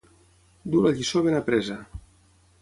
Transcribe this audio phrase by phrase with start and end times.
[0.71, 1.79] Dur la lliçó ben apresa.